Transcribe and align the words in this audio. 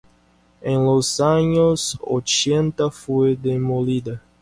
En 0.63 0.83
los 0.83 1.19
años 1.21 1.95
ochenta 2.01 2.89
fue 2.89 3.35
demolida. 3.35 4.19